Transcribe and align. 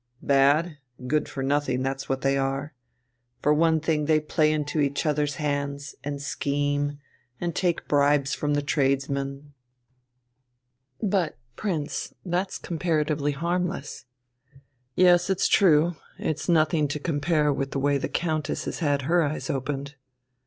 "Bad? 0.23 0.79
Good 1.05 1.29
for 1.29 1.43
nothing, 1.43 1.83
that's 1.83 2.09
what 2.09 2.21
they 2.21 2.35
are. 2.35 2.73
For 3.43 3.53
one 3.53 3.79
thing 3.79 4.05
they 4.05 4.19
play 4.19 4.51
into 4.51 4.79
each 4.79 5.05
other's 5.05 5.35
hands, 5.35 5.93
and 6.03 6.19
scheme, 6.19 6.97
and 7.39 7.53
take 7.55 7.87
bribes 7.87 8.33
from 8.33 8.55
the 8.55 8.63
tradesmen" 8.63 9.53
"But, 11.03 11.37
Prince, 11.55 12.15
that's 12.25 12.57
comparatively 12.57 13.33
harmless." 13.33 14.05
"Yes, 14.95 15.29
true, 15.47 15.95
it's 16.17 16.49
nothing 16.49 16.87
to 16.87 16.99
compare 16.99 17.53
with 17.53 17.69
the 17.69 17.79
way 17.79 17.99
the 17.99 18.09
Countess 18.09 18.65
has 18.65 18.79
had 18.79 19.03
her 19.03 19.21
eyes 19.21 19.51
opened." 19.51 19.93